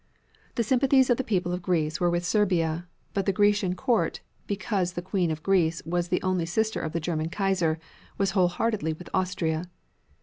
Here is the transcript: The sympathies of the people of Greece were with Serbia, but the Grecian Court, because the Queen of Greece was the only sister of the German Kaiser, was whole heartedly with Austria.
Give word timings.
The 0.55 0.63
sympathies 0.63 1.11
of 1.11 1.17
the 1.17 1.23
people 1.23 1.53
of 1.53 1.61
Greece 1.61 1.99
were 2.01 2.09
with 2.09 2.25
Serbia, 2.25 2.87
but 3.13 3.27
the 3.27 3.31
Grecian 3.31 3.75
Court, 3.75 4.19
because 4.47 4.93
the 4.93 5.01
Queen 5.03 5.29
of 5.29 5.43
Greece 5.43 5.83
was 5.85 6.07
the 6.07 6.23
only 6.23 6.47
sister 6.47 6.79
of 6.81 6.91
the 6.93 6.99
German 6.99 7.29
Kaiser, 7.29 7.77
was 8.17 8.31
whole 8.31 8.47
heartedly 8.47 8.93
with 8.93 9.11
Austria. 9.13 9.69